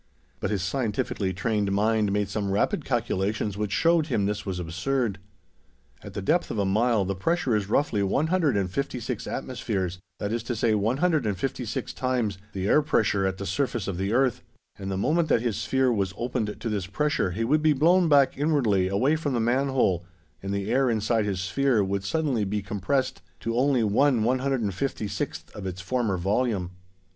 But 0.39 0.49
his 0.49 0.63
scientifically 0.63 1.31
trained 1.31 1.71
mind 1.71 2.11
made 2.11 2.27
some 2.27 2.49
rapid 2.49 2.83
calculations 2.85 3.55
which 3.55 3.71
showed 3.71 4.07
him 4.07 4.25
this 4.25 4.47
was 4.47 4.57
absurd. 4.57 5.19
At 6.01 6.15
the 6.15 6.23
depth 6.23 6.49
of 6.49 6.57
a 6.57 6.65
mile, 6.65 7.05
the 7.05 7.13
pressure 7.13 7.55
is 7.55 7.69
roughly 7.69 8.01
156 8.01 9.27
atmospheres, 9.27 9.99
that 10.17 10.33
is 10.33 10.41
to 10.41 10.55
say, 10.55 10.73
156 10.73 11.93
times 11.93 12.39
the 12.51 12.67
air 12.67 12.81
pressure 12.81 13.27
at 13.27 13.37
the 13.37 13.45
surface 13.45 13.87
of 13.87 13.99
the 13.99 14.11
earth; 14.11 14.41
and 14.75 14.89
the 14.89 14.97
moment 14.97 15.27
that 15.29 15.41
his 15.43 15.57
sphere 15.57 15.93
was 15.93 16.15
opened 16.17 16.55
to 16.59 16.67
this 16.67 16.87
pressure, 16.87 17.29
he 17.29 17.43
would 17.43 17.61
be 17.61 17.73
blown 17.73 18.09
back 18.09 18.35
inwardly 18.35 18.87
away 18.87 19.15
from 19.15 19.33
the 19.33 19.39
man 19.39 19.67
hole, 19.67 20.03
and 20.41 20.51
the 20.51 20.71
air 20.71 20.89
inside 20.89 21.25
his 21.25 21.41
sphere 21.41 21.83
would 21.83 22.03
suddenly 22.03 22.43
be 22.43 22.63
compressed 22.63 23.21
to 23.39 23.55
only 23.55 23.83
1/156 23.83 25.51
of 25.53 25.67
its 25.67 25.79
former 25.79 26.17
volume. 26.17 26.71